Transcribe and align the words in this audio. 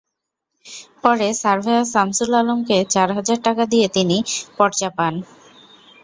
পরে 1.03 1.27
সার্ভেয়ার 1.41 1.85
শামসুল 1.93 2.31
আলমকে 2.39 2.77
চার 2.93 3.09
হাজার 3.17 3.39
টাকা 3.45 3.63
দিয়ে 3.71 3.87
তিনি 3.95 4.17
পরচা 4.57 4.89
পান। 4.97 5.13